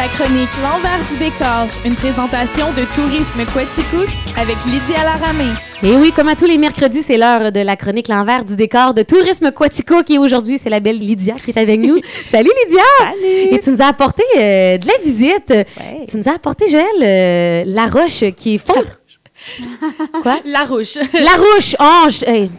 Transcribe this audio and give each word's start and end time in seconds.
La 0.00 0.08
chronique 0.08 0.48
L'envers 0.62 1.04
du 1.06 1.18
décor, 1.18 1.66
une 1.84 1.94
présentation 1.94 2.72
de 2.72 2.86
Tourisme 2.94 3.44
Quaticook 3.44 4.08
avec 4.38 4.56
Lydia 4.64 5.04
Laramé. 5.04 5.44
Et 5.82 5.94
oui, 5.94 6.10
comme 6.16 6.28
à 6.28 6.36
tous 6.36 6.46
les 6.46 6.56
mercredis, 6.56 7.02
c'est 7.02 7.18
l'heure 7.18 7.52
de 7.52 7.60
la 7.60 7.76
chronique 7.76 8.08
L'envers 8.08 8.42
du 8.46 8.56
décor 8.56 8.94
de 8.94 9.02
Tourisme 9.02 9.50
Quaticook. 9.52 10.10
Et 10.10 10.16
aujourd'hui, 10.18 10.58
c'est 10.58 10.70
la 10.70 10.80
belle 10.80 10.98
Lydia 10.98 11.34
qui 11.34 11.50
est 11.50 11.58
avec 11.58 11.80
nous. 11.80 12.00
Salut 12.24 12.48
Lydia! 12.64 12.82
Salut! 12.98 13.54
Et 13.54 13.58
tu 13.58 13.70
nous 13.72 13.82
as 13.82 13.88
apporté 13.88 14.22
euh, 14.38 14.78
de 14.78 14.86
la 14.86 15.04
visite. 15.04 15.52
Tu 16.08 16.16
nous 16.16 16.28
as 16.30 16.32
apporté, 16.32 16.66
Joël, 16.70 16.86
euh, 17.02 17.64
la 17.66 17.84
roche 17.84 18.24
qui 18.38 18.54
est 18.54 18.58
fond. 18.58 18.82
Quoi? 20.22 20.40
La 20.46 20.64
rouche. 20.64 20.94
La 21.12 21.32
rouche! 21.36 21.76
Oh, 21.78 22.06
je- 22.08 22.24
hey. 22.24 22.50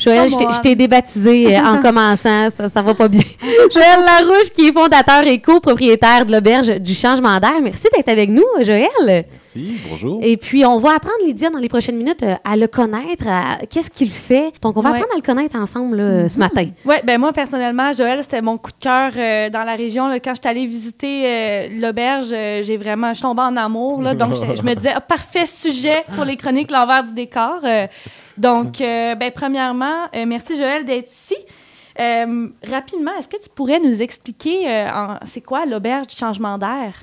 Joël, 0.00 0.28
je 0.28 0.60
t'ai- 0.60 0.74
débaptisé 0.74 1.56
euh, 1.56 1.60
en 1.60 1.82
commençant, 1.82 2.48
ça, 2.50 2.68
ça 2.68 2.82
va 2.82 2.94
pas 2.94 3.08
bien. 3.08 3.20
Joël 3.72 4.00
Larouche, 4.04 4.50
qui 4.54 4.68
est 4.68 4.72
fondateur 4.72 5.26
et 5.26 5.38
copropriétaire 5.40 6.24
de 6.26 6.32
l'auberge 6.32 6.68
du 6.80 6.94
changement 6.94 7.38
d'air. 7.38 7.60
Merci 7.62 7.86
d'être 7.94 8.08
avec 8.08 8.30
nous, 8.30 8.44
Joël. 8.62 8.88
Merci, 9.32 9.74
bonjour. 9.90 10.20
Et 10.22 10.36
puis, 10.36 10.64
on 10.64 10.78
va 10.78 10.90
apprendre, 10.96 11.16
Lydia, 11.26 11.50
dans 11.50 11.58
les 11.58 11.68
prochaines 11.68 11.96
minutes, 11.96 12.22
euh, 12.22 12.34
à 12.44 12.56
le 12.56 12.66
connaître, 12.66 13.26
à 13.28 13.58
qu'est-ce 13.68 13.90
qu'il 13.90 14.10
fait. 14.10 14.52
Donc, 14.62 14.76
on 14.76 14.80
va 14.80 14.90
Ouais. 14.90 14.96
apprendre 14.98 15.12
à 15.14 15.16
le 15.16 15.22
connaître 15.22 15.56
ensemble 15.56 15.96
là, 15.96 16.28
ce 16.28 16.38
matin. 16.38 16.66
Oui, 16.84 16.96
ben 17.04 17.18
moi, 17.20 17.32
personnellement, 17.32 17.92
Joël, 17.92 18.22
c'était 18.22 18.42
mon 18.42 18.56
coup 18.58 18.70
de 18.70 18.82
cœur 18.82 19.12
euh, 19.16 19.50
dans 19.50 19.64
la 19.64 19.74
région. 19.76 20.08
là. 20.08 20.18
Quand 20.20 20.34
je 20.34 20.40
suis 20.40 20.48
allée 20.50 20.66
visiter 20.66 21.22
euh, 21.26 21.68
l'auberge, 21.80 22.28
j'ai 22.28 22.76
vraiment, 22.76 23.08
je 23.10 23.14
suis 23.14 23.22
tombée 23.22 23.42
en 23.42 23.56
amour. 23.56 24.00
Là, 24.02 24.14
donc, 24.14 24.34
je, 24.34 24.62
me 24.62 24.74
disais, 24.74 24.92
ah, 24.94 25.00
parfait 25.00 25.44
sujet 25.46 26.04
pour 26.14 26.24
les 26.24 26.36
chroniques 26.36 26.70
L'envers 26.70 27.04
du 27.04 27.12
décor. 27.12 27.58
Euh, 27.64 27.86
donc, 28.40 28.80
euh, 28.80 29.14
ben, 29.16 29.30
premièrement, 29.30 30.06
euh, 30.16 30.24
merci 30.26 30.56
Joël 30.56 30.84
d'être 30.84 31.10
ici. 31.10 31.36
Euh, 31.98 32.48
rapidement, 32.66 33.14
est-ce 33.18 33.28
que 33.28 33.36
tu 33.36 33.50
pourrais 33.50 33.78
nous 33.78 34.00
expliquer 34.00 34.88
c'est 35.24 35.42
quoi 35.42 35.66
l'auberge 35.66 36.06
du 36.06 36.16
changement 36.16 36.56
d'air? 36.56 36.94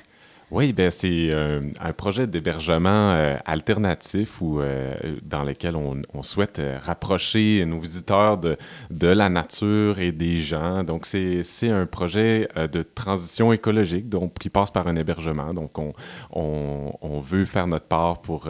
Oui, 0.50 0.72
ben 0.72 0.90
c'est 0.90 1.28
euh, 1.30 1.60
un 1.78 1.92
projet 1.92 2.26
d'hébergement 2.26 3.12
euh, 3.12 3.36
alternatif 3.44 4.40
où, 4.40 4.60
euh, 4.60 4.94
dans 5.22 5.44
lequel 5.44 5.76
on, 5.76 6.00
souhaite 6.22 6.60
rapprocher 6.80 7.64
nos 7.66 7.78
visiteurs 7.78 8.38
de, 8.38 8.56
la 8.90 9.28
nature 9.28 9.98
et 9.98 10.10
des 10.10 10.38
gens. 10.38 10.84
Donc, 10.84 11.06
c'est 11.06 11.68
un 11.70 11.86
projet 11.86 12.48
de 12.56 12.82
transition 12.82 13.52
écologique 13.52 14.08
donc, 14.08 14.34
qui 14.34 14.50
passe 14.50 14.70
par 14.70 14.88
un 14.88 14.96
hébergement. 14.96 15.54
Donc, 15.54 15.78
on, 15.78 15.92
on, 16.32 17.20
veut 17.20 17.44
faire 17.44 17.66
notre 17.66 17.86
part 17.86 18.20
pour 18.20 18.48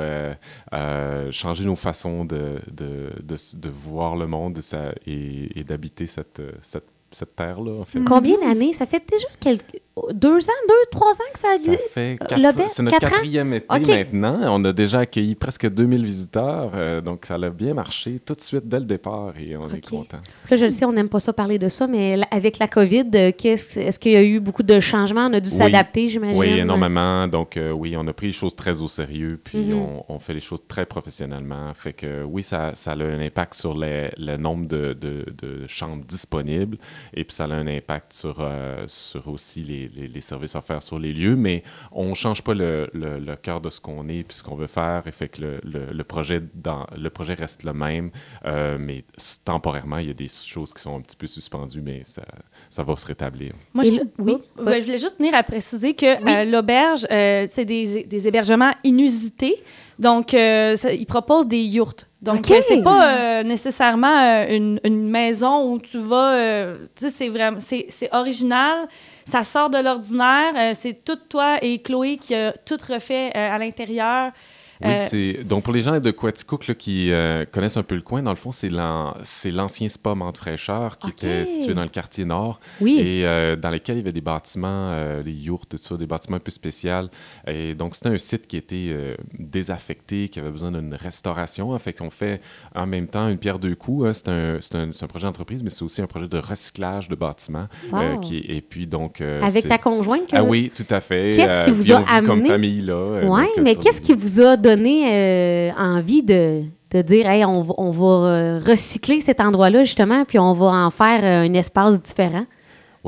changer 1.31 1.65
nos 1.65 1.77
façons 1.77 2.25
de, 2.25 2.61
de, 2.73 3.11
de, 3.23 3.69
voir 3.69 4.17
le 4.17 4.27
monde 4.27 4.59
et, 5.07 5.65
d'habiter 5.65 6.07
cette, 6.07 6.43
cette, 6.61 7.37
terre-là. 7.37 7.77
Combien 8.07 8.39
d'années? 8.41 8.73
Ça 8.73 8.87
fait 8.87 9.05
déjà 9.09 9.29
quelques... 9.41 9.83
deux 10.13 10.39
ans, 10.49 10.63
deux, 10.69 10.75
trois 10.91 11.13
ans 11.13 11.31
que 11.33 11.39
ça 11.39 11.49
a 11.49 11.59
Ça 11.59 11.71
dit? 11.71 11.77
fait 11.91 12.19
Euh, 12.21 12.27
quatre- 12.27 12.69
c'est 12.71 12.83
notre 12.83 12.99
quatre 12.99 13.13
ans? 13.13 13.17
quatrième 13.17 13.53
été 13.55 13.67
maintenant. 13.79 14.41
On 14.57 14.65
a 14.65 14.73
déjà 14.73 15.01
accueilli 15.01 15.35
presque 15.35 15.69
2000 15.69 16.05
visiteurs, 16.05 16.73
euh, 16.75 17.01
donc 17.01 17.25
ça 17.27 17.35
a 17.35 17.51
bien 17.51 17.75
marché 17.75 18.19
tout 18.19 18.35
de 18.35 18.41
suite 18.41 18.67
dès 18.69 18.79
le 18.81 18.85
départ 18.85 19.35
et 19.39 19.57
on 19.57 19.69
est 19.73 19.87
content. 19.89 20.19
Là, 20.51 20.57
je 20.57 20.65
le 20.65 20.71
sais, 20.71 20.85
on 20.85 20.93
n'aime 20.93 21.09
pas 21.09 21.21
ça 21.21 21.33
parler 21.33 21.59
de 21.59 21.69
ça, 21.69 21.87
mais 21.87 22.19
avec 22.31 22.59
la 22.59 22.69
COVID, 22.69 23.05
euh, 23.15 23.33
est-ce 23.45 23.99
qu'il 23.99 24.13
y 24.13 24.17
a 24.17 24.23
eu 24.23 24.41
beaucoup 24.41 24.63
de 24.63 24.81
changements? 24.81 25.27
On 25.27 25.33
a 25.35 25.41
dû 25.41 25.51
Oui. 25.51 25.57
s'adapter, 25.57 26.09
j'imagine. 26.09 26.39
Oui, 26.39 26.59
énormément. 26.59 27.27
Donc 27.29 27.57
euh, 27.57 27.71
oui, 27.73 27.95
on 27.97 28.07
a 28.09 28.13
pris 28.13 28.27
les 28.27 28.33
choses 28.33 28.55
très 28.57 28.81
au 28.81 28.89
sérieux, 28.89 29.41
puis 29.43 29.59
Mhm. 29.59 29.75
on, 29.79 30.05
on 30.09 30.19
fait 30.19 30.35
les 30.35 30.41
choses 30.41 30.63
très 30.67 30.87
professionnellement. 30.87 31.73
Fait 31.75 31.93
que 31.93 32.23
oui, 32.25 32.43
ça, 32.43 32.73
ça 32.75 32.93
a 32.93 32.97
un 33.03 33.21
impact 33.21 33.55
sur 33.55 33.77
les- 33.77 34.11
le 34.17 34.37
nombre 34.37 34.67
de, 34.67 34.93
de- 34.93 35.27
de 35.43 35.67
chambres 35.67 36.05
disponibles 36.05 36.77
et 37.15 37.25
puis 37.25 37.35
ça 37.35 37.45
a 37.45 37.49
un 37.55 37.67
impact 37.67 38.13
sur, 38.13 38.37
euh, 38.41 38.85
sur 38.87 39.29
aussi 39.29 39.63
les, 39.63 39.88
les- 39.95 40.09
les 40.09 40.21
services 40.21 40.55
offerts 40.55 40.83
sur 40.83 40.99
les 40.99 41.13
lieux, 41.13 41.37
mais 41.37 41.63
on 41.93 42.11
ne 42.11 42.15
change 42.15 42.43
pas 42.43 42.55
le, 42.55 42.89
le- 42.93 43.19
le 43.19 43.37
cœur 43.37 43.61
de 43.61 43.71
ce 43.71 43.81
qu'on 43.81 44.09
est 44.09 44.23
puis 44.23 44.37
ce 44.37 44.43
qu'on 44.43 44.55
veut 44.57 44.67
faire. 44.67 45.03
Et 45.07 45.13
fait 45.13 45.29
que 45.29 45.41
le, 45.41 45.61
le- 45.65 45.93
le 45.93 46.05
projet, 46.05 46.43
dans, 46.55 46.87
le 46.97 47.11
projet 47.11 47.35
reste 47.35 47.63
le 47.65 47.73
même, 47.73 48.11
euh, 48.47 48.77
mais 48.81 49.05
temporairement, 49.45 49.99
il 49.99 50.09
y 50.09 50.11
a 50.11 50.15
des 50.15 50.29
choses 50.29 50.73
qui 50.73 50.83
sont 50.83 50.97
un 50.97 51.01
petit 51.01 51.17
peu 51.17 51.27
suspendues, 51.27 51.83
mais 51.83 52.03
ça, 52.05 52.23
ça 52.71 52.83
va 52.83 52.97
se 52.97 53.07
rétablir. 53.07 53.53
Moi, 53.75 53.85
je, 53.85 53.91
oui. 54.19 54.37
Oh, 54.59 54.63
je 54.67 54.81
voulais 54.85 54.99
juste 54.99 55.17
tenir 55.19 55.35
à 55.35 55.43
préciser 55.43 55.95
que 55.95 56.07
euh, 56.07 56.45
l'auberge, 56.45 57.07
euh, 57.11 57.47
c'est 57.49 57.65
des, 57.65 58.05
des 58.05 58.29
hébergements 58.29 58.73
inusités. 58.85 59.55
Donc, 59.99 60.33
euh, 60.33 60.77
ça- 60.77 60.93
ils 60.93 61.07
proposent 61.07 61.49
des 61.49 61.61
yurts. 61.63 62.05
Donc, 62.23 62.39
OK. 62.39 62.51
euh, 62.51 62.61
c'est 62.61 62.83
pas 62.83 63.41
euh, 63.41 63.43
nécessairement 63.43 64.17
euh, 64.17 64.47
une, 64.57 64.81
une 64.85 65.09
maison 65.09 65.73
où 65.73 65.79
tu 65.81 65.99
vas. 65.99 66.35
euh, 66.35 66.87
tu 66.97 67.07
sais, 67.07 67.11
c'est 67.11 67.29
vraiment. 67.29 67.59
C'est 67.61 68.09
original. 68.13 68.89
Ça 69.29 69.45
sort 69.45 69.69
de 69.69 69.77
l'ordinaire. 69.77 70.55
euh, 70.57 70.73
c'est 70.75 71.05
tout 71.05 71.19
toi 71.29 71.59
et 71.61 71.83
Chloé 71.83 72.17
qui 72.17 72.35
a 72.35 72.53
tout 72.53 72.79
refait 72.89 73.31
euh, 73.37 73.55
à 73.55 73.59
l'intérieur. 73.59 74.33
Oui, 74.81 74.91
Euh, 74.91 75.07
c'est 75.09 75.45
donc 75.45 75.65
pour 75.65 75.73
les 75.73 75.81
gens 75.83 75.99
de 75.99 76.11
Quaticook 76.11 76.67
là, 76.69 76.75
qui 76.75 77.11
euh, 77.13 77.45
connaissent 77.51 77.77
un 77.77 77.83
peu 77.83 77.95
le 77.97 78.01
coin, 78.03 78.23
dans 78.23 78.31
le 78.31 78.37
fond, 78.37 78.53
c'est 78.53 78.69
l'an- 78.69 79.15
c'est 79.25 79.51
l'ancien 79.51 79.89
spa 79.89 80.15
Mante 80.15 80.37
Fraîcheur 80.39 80.99
qui 80.99 81.11
était 81.11 81.45
situé 81.47 81.75
dans 81.75 81.83
le 81.83 81.89
quartier 81.89 82.25
nord 82.25 82.61
Oui. 82.81 82.99
et 83.01 83.27
euh, 83.27 83.57
dans 83.57 83.71
lequel 83.71 83.97
il 83.97 83.99
y 83.99 84.03
avait 84.03 84.13
des 84.13 84.21
bâtiments, 84.21 84.95
les 85.25 85.33
yurts, 85.33 85.67
tout 85.69 85.79
ça, 85.79 85.97
des 85.97 86.07
bâtiments 86.07 86.37
un 86.37 86.41
peu 86.41 86.51
spéciaux. 86.53 87.09
Et 87.47 87.75
donc, 87.75 87.97
c'était 87.97 88.11
un 88.11 88.19
site 88.19 88.47
qui 88.47 88.57
était 88.57 89.17
désaffecté, 89.53 90.29
qui 90.29 90.39
avait 90.39 90.51
besoin 90.51 90.71
d'une 90.71 90.95
restauration. 90.95 91.71
En 91.73 91.79
fait, 91.79 91.93
qu'on 91.95 92.11
fait 92.11 92.41
en 92.75 92.87
même 92.87 93.09
temps 93.09 93.29
une 93.29 93.39
pierre 93.39 93.59
deux 93.59 93.75
coups. 93.75 94.07
hein. 94.07 94.13
C'est 94.61 94.77
un, 94.77 95.09
projet 95.09 95.27
d'entreprise, 95.27 95.63
mais 95.63 95.71
c'est 95.71 95.83
aussi 95.83 96.01
un 96.03 96.07
projet 96.07 96.29
de 96.29 96.39
recyclage 96.39 97.09
de 97.09 97.15
bâtiments. 97.17 97.67
Wow. 97.93 98.21
qui, 98.21 98.39
et 98.39 98.61
puis, 98.61 98.87
donc... 98.87 99.21
Avec 99.21 99.67
ta 99.69 99.79
conjointe? 99.79 100.29
Ah 100.33 100.45
oui, 100.45 100.71
tout 100.75 100.87
à 100.91 101.01
fait. 101.01 101.33
Qu'est-ce 101.35 101.65
qui 101.65 101.71
vous 101.73 101.91
a 101.93 101.99
vit 102.01 102.27
comme 102.27 102.41
amené- 102.43 102.49
famille, 102.49 102.81
là. 102.83 103.21
Oui, 103.25 103.43
mais 103.63 103.75
qu'est-ce 103.75 104.01
qui 104.01 104.15
vous 104.15 104.41
a 104.41 104.57
donné 104.57 104.68
euh, 105.07 105.71
envie 105.79 106.23
de, 106.23 106.63
dire, 107.03 107.27
on, 107.49 107.63
va- 107.63 107.75
on 107.79 107.91
va 107.91 108.29
euh, 108.29 108.61
recycler 108.65 109.21
cet 109.21 109.41
endroit-là, 109.41 109.85
justement, 109.85 110.25
puis 110.25 110.39
on 110.39 110.53
va 110.55 110.67
en 110.67 110.91
faire 110.91 111.21
euh, 111.23 111.49
un 111.49 111.55
espace 111.55 112.03
différent? 112.03 112.45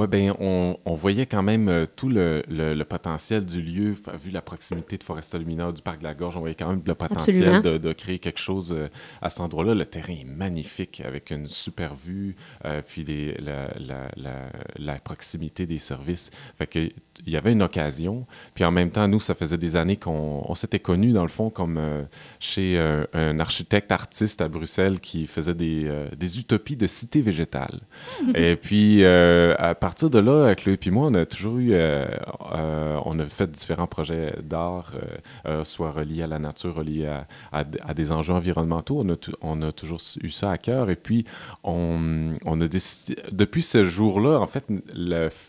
Oui, 0.01 0.07
bien, 0.07 0.35
on, 0.41 0.79
on 0.87 0.95
voyait 0.95 1.27
quand 1.27 1.43
même 1.43 1.69
euh, 1.69 1.85
tout 1.95 2.09
le, 2.09 2.43
le- 2.49 2.73
le 2.73 2.85
potentiel 2.87 3.45
du 3.45 3.61
lieu, 3.61 3.95
vu 4.19 4.31
la 4.31 4.41
proximité 4.41 4.97
de 4.97 5.05
Foresta 5.05 5.37
Lumina, 5.37 5.73
du 5.73 5.83
Parc 5.83 5.99
de 5.99 6.05
la 6.05 6.15
Gorge, 6.15 6.39
on 6.39 6.41
voyait 6.41 6.55
quand 6.55 6.71
même 6.71 6.81
le 6.87 6.95
potentiel 6.95 7.61
de, 7.61 7.77
de 7.77 7.93
créer 7.93 8.19
quelque 8.19 8.39
chose 8.41 8.73
euh, 8.75 8.89
à 9.21 9.29
cet 9.29 9.41
endroit-là. 9.41 9.75
Le 9.75 9.85
terrain 9.85 10.15
est 10.15 10.25
magnifique, 10.25 11.03
avec 11.05 11.31
une 11.31 11.47
super 11.47 11.95
vue, 11.95 12.35
euh, 12.65 12.81
puis 12.87 13.05
des- 13.05 13.35
la, 13.41 13.67
la- 13.79 14.11
la- 14.17 14.51
la 14.79 14.95
proximité 14.99 15.67
des 15.67 15.77
services. 15.79 16.31
Fait 16.57 16.67
que 16.67 16.79
il 17.27 17.33
y 17.35 17.37
avait 17.37 17.53
une 17.53 17.63
occasion. 17.63 18.27
Puis 18.55 18.65
en 18.65 18.71
même 18.71 18.91
temps, 18.91 19.07
nous, 19.07 19.21
ça 19.21 19.35
faisait 19.35 19.59
des 19.59 19.77
années 19.77 19.99
qu'on 19.99 20.43
on 20.49 20.55
s'était 20.55 20.79
connus, 20.79 21.13
dans 21.13 21.25
le 21.25 21.29
fond, 21.29 21.51
comme 21.51 21.77
euh, 21.77 22.05
chez 22.39 22.79
euh, 22.79 23.05
un 23.13 23.39
architecte 23.39 23.93
artiste 23.93 24.41
à 24.41 24.49
Bruxelles 24.49 24.99
qui 25.01 25.27
faisait 25.27 25.55
des, 25.55 25.93
des 26.17 26.39
utopies 26.41 26.77
de 26.77 26.87
cité 26.87 27.21
végétale. 27.21 27.81
et 28.35 28.57
puis, 28.57 29.05
à 29.05 29.75
partir 29.75 29.90
de 30.11 30.19
là, 30.19 30.55
Chloé 30.55 30.79
et 30.85 30.91
moi, 30.91 31.07
on 31.07 31.15
a 31.15 31.27
toujours 31.27 31.59
eu... 31.59 31.71
euh, 31.73 32.07
euh, 32.55 32.99
on 33.05 33.19
a 33.19 33.27
fait 33.27 33.51
différents 33.51 33.87
projets 33.87 34.35
d'art, 34.43 34.93
euh, 34.95 35.07
euh, 35.47 35.65
soit 35.65 35.91
reliés 35.91 36.23
à 36.23 36.27
la 36.27 36.39
nature, 36.39 36.75
reliés 36.75 37.07
à, 37.07 37.27
à- 37.53 37.65
à 37.87 37.95
des 37.95 38.13
enjeux 38.13 38.33
environnementaux. 38.35 39.01
On 39.05 39.09
a, 39.11 39.17
tou- 39.17 39.33
on 39.43 39.63
a 39.63 39.73
toujours 39.73 40.01
eu 40.23 40.29
ça 40.29 40.51
à 40.51 40.59
cœur. 40.59 40.91
Et 40.91 40.97
puis, 40.97 41.25
on, 41.65 42.33
on 42.45 42.61
a 42.61 42.69
décidé... 42.69 43.17
Depuis 43.33 43.63
ce 43.63 43.85
jour-là, 43.85 44.39
en 44.41 44.47
fait, 44.47 44.65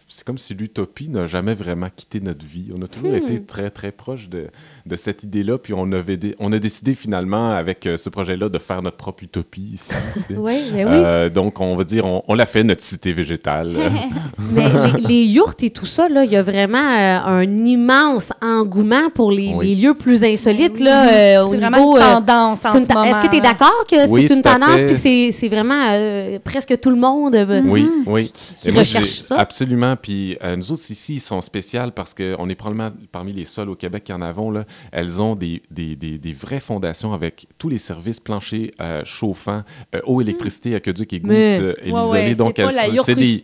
c'est 0.07 0.25
comme 0.25 0.37
si 0.37 0.53
l'utopie 0.53 1.09
n'a 1.09 1.25
jamais 1.25 1.53
vraiment 1.53 1.87
quitté 1.95 2.19
notre 2.19 2.45
vie. 2.45 2.71
On 2.75 2.81
a 2.81 2.87
toujours 2.87 3.11
Hmm. 3.11 3.15
été 3.15 3.43
très, 3.43 3.69
très 3.71 3.91
proche 3.91 4.29
de, 4.29 4.47
de 4.85 4.95
cette 4.95 5.23
idée-là. 5.23 5.57
Puis 5.57 5.73
on, 5.73 5.91
avait 5.91 6.17
dé- 6.17 6.35
on 6.39 6.51
a 6.53 6.59
décidé 6.59 6.93
finalement, 6.95 7.51
avec 7.51 7.85
euh, 7.87 7.97
ce 7.97 8.09
projet-là, 8.09 8.47
de 8.49 8.57
faire 8.57 8.81
notre 8.81 8.97
propre 8.97 9.23
utopie 9.23 9.71
ici. 9.73 9.93
sais. 10.15 10.35
Oui, 10.35 10.61
oui. 10.73 10.81
Euh, 10.85 11.29
donc, 11.29 11.59
on 11.61 11.75
va 11.75 11.83
dire, 11.83 12.05
on, 12.05 12.23
on 12.27 12.33
l'a 12.35 12.45
fait, 12.45 12.63
notre 12.63 12.81
cité 12.81 13.11
végétale. 13.13 13.71
Mais 14.51 14.67
les, 14.97 15.07
les 15.07 15.23
yurts 15.25 15.55
et 15.61 15.69
tout 15.69 15.85
ça, 15.85 16.07
là, 16.09 16.23
il 16.23 16.31
y 16.31 16.35
a 16.35 16.43
vraiment 16.43 16.77
euh, 16.77 17.19
un 17.41 17.65
immense 17.65 18.29
engouement 18.41 19.09
pour 19.13 19.31
les, 19.31 19.51
Oui. 19.53 19.67
les 19.69 19.75
lieux 19.75 19.93
plus 19.93 20.23
insolites 20.23 20.79
là, 20.79 21.11
euh, 21.39 21.43
au 21.45 21.51
c'est 21.51 21.57
vraiment 21.57 21.77
niveau. 21.77 21.97
une 21.97 22.03
euh, 22.03 22.13
tendance 22.15 22.59
c'est 22.61 22.67
en 22.69 22.73
une 22.73 22.83
ce 22.83 22.87
ta- 22.87 22.93
moment. 22.95 23.05
Est-ce 23.05 23.19
que 23.19 23.27
tu 23.31 23.37
es 23.37 23.41
d'accord 23.41 23.83
que 23.89 24.09
Oui, 24.09 24.25
c'est 24.27 24.35
une 24.35 24.41
tendance 24.41 24.81
puis 24.81 24.93
que 24.93 24.95
c'est- 24.97 25.31
c'est 25.31 25.47
vraiment 25.49 25.85
euh, 25.91 26.39
presque 26.43 26.79
tout 26.79 26.89
le 26.89 26.95
monde 26.95 27.35
euh, 27.35 27.61
Oui, 27.65 27.87
oui. 28.05 28.31
qui 28.61 28.69
Et 28.69 28.71
moi, 28.71 28.79
recherche 28.81 29.07
ça? 29.09 29.35
Absolument. 29.37 29.95
Puis 30.01 30.37
euh, 30.43 30.55
nous 30.55 30.71
autres 30.71 30.81
ici, 30.89 31.15
ils 31.15 31.19
sont 31.19 31.41
spéciales 31.41 31.91
parce 31.91 32.13
qu'on 32.13 32.49
est 32.49 32.55
probablement 32.55 32.91
parmi 33.11 33.33
les 33.33 33.45
seuls 33.45 33.69
au 33.69 33.75
Québec 33.75 34.03
qui 34.05 34.13
en 34.13 34.21
avons. 34.21 34.51
Là. 34.51 34.65
Elles 34.91 35.21
ont 35.21 35.35
des, 35.35 35.61
des, 35.71 35.95
des, 35.95 36.17
des 36.17 36.33
vraies 36.33 36.59
fondations 36.59 37.13
avec 37.13 37.47
tous 37.57 37.69
les 37.69 37.77
services 37.77 38.19
planchers 38.19 38.71
euh, 38.81 39.01
chauffants, 39.05 39.61
euh, 39.95 39.99
eau, 40.05 40.21
électricité, 40.21 40.75
aqueduc, 40.75 41.13
euh, 41.13 41.73
et 41.83 41.91
Ouais, 41.91 42.01
l'isolé. 42.01 42.19
ouais, 42.21 42.35
Donc, 42.35 42.55
c'est 43.03 43.15
des- 43.15 43.43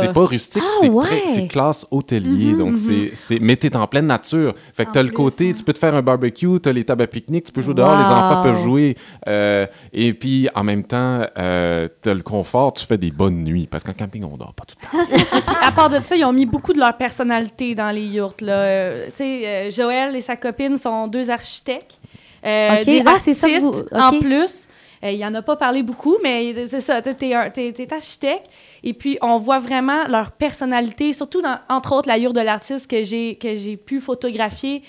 c'est 0.00 0.06
c'est 0.06 0.12
pas 0.12 0.24
rustique, 0.26 0.62
Ah, 0.66 0.70
c'est 0.80 0.88
ouais. 0.88 1.04
très- 1.04 1.26
c'est 1.26 1.46
classe 1.46 1.86
hôtelier. 1.90 2.52
donc, 2.54 2.76
c'est, 2.76 3.10
c'est, 3.14 3.38
mais 3.40 3.56
t'es 3.56 3.74
en 3.76 3.86
pleine 3.86 4.06
nature. 4.06 4.54
Fait 4.74 4.84
que 4.86 4.92
t'as 4.92 5.02
le 5.02 5.10
côté, 5.10 5.48
ouais. 5.48 5.54
tu 5.54 5.62
peux 5.62 5.72
te 5.72 5.78
faire 5.78 5.94
un 5.94 6.02
barbecue, 6.02 6.58
t'as 6.60 6.72
les 6.72 6.84
tables 6.84 7.02
à 7.02 7.06
pique-nique, 7.06 7.44
tu 7.44 7.52
peux 7.52 7.60
jouer 7.60 7.74
dehors, 7.74 7.96
les 7.98 8.04
enfants 8.06 8.42
peuvent 8.42 8.60
jouer. 8.62 8.96
euh, 9.28 9.66
et 9.92 10.12
puis, 10.14 10.48
en 10.54 10.64
même 10.64 10.84
temps, 10.84 11.20
euh, 11.38 11.88
t'as 12.00 12.14
le 12.14 12.22
confort, 12.22 12.72
tu 12.72 12.84
fais 12.86 12.98
des 12.98 13.10
bonnes 13.10 13.42
nuits. 13.44 13.68
Parce 13.70 13.84
qu'en 13.84 13.92
camping, 13.92 14.24
on 14.24 14.36
dort 14.36 14.54
pas 14.54 14.64
tout 14.64 14.76
le 14.80 14.98
temps. 14.98 15.40
À 15.62 15.72
part 15.72 15.90
de 15.90 15.98
ça, 16.04 16.16
ils 16.16 16.24
ont 16.24 16.32
mis 16.32 16.46
beaucoup 16.46 16.72
de 16.72 16.78
leur 16.78 16.96
personnalité 16.96 17.74
dans 17.74 17.90
les 17.90 18.04
yurts. 18.06 18.34
Là. 18.40 18.52
Euh, 18.52 19.06
tu 19.08 19.16
sais, 19.16 19.42
euh, 19.46 19.70
Joël 19.70 20.16
et 20.16 20.20
sa 20.20 20.36
copine 20.36 20.76
sont 20.76 21.06
deux 21.06 21.30
architectes. 21.30 21.98
Euh. 22.44 22.82
Des 22.84 23.00
Ah, 23.00 23.02
ça 23.02 23.10
artistes 23.10 23.46
en 23.92 24.18
plus. 24.18 24.68
Euh, 25.02 25.10
il 25.12 25.24
en 25.24 25.34
a 25.34 25.40
pas 25.42 25.56
parlé 25.56 25.82
beaucoup, 25.82 26.16
mais 26.22 26.66
c'est 26.66 26.80
ça, 26.80 27.00
t'es, 27.00 27.14
t'es, 27.14 27.32
un- 27.34 27.48
t'es- 27.50 27.72
t'es 27.72 27.92
architecte. 27.92 28.46
Et 28.82 28.92
puis, 28.92 29.16
on 29.22 29.38
voit 29.38 29.58
vraiment 29.58 30.06
leur 30.08 30.32
personnalité, 30.32 31.12
surtout, 31.14 31.40
dans, 31.40 31.58
entre 31.68 31.94
autres, 31.94 32.08
la 32.08 32.18
yurte 32.18 32.34
de 32.36 32.40
l'artiste 32.42 32.90
que 32.90 33.02
j'ai, 33.02 33.36
que 33.36 33.56
j'ai 33.56 33.76
pu 33.78 34.00
photographier. 34.00 34.82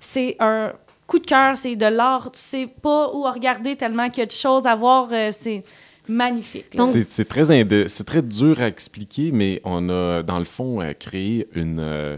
C'est 0.00 0.36
un 0.38 0.72
coup 1.06 1.18
de 1.18 1.26
cœur, 1.26 1.56
c'est 1.56 1.76
de 1.76 1.86
l'art. 1.86 2.30
Tu 2.32 2.40
sais 2.40 2.66
pas 2.66 3.10
où 3.14 3.22
regarder 3.22 3.76
tellement 3.76 4.10
qu'il 4.10 4.18
y 4.18 4.22
a 4.22 4.26
de 4.26 4.32
choses 4.32 4.66
à 4.66 4.74
voir. 4.74 5.08
euh, 5.12 5.30
c'est 5.32 5.64
magnifique. 6.08 6.66
C'est, 7.08 7.24
très 7.26 7.44
c'est 7.88 8.04
très 8.04 8.20
dur 8.22 8.60
à 8.60 8.66
expliquer, 8.66 9.30
mais 9.32 9.60
on 9.64 9.88
a, 9.88 10.22
dans 10.22 10.38
le 10.38 10.44
fond, 10.44 10.80
euh, 10.82 10.92
créé 10.92 11.48
une. 11.54 11.78
euh, 11.80 12.16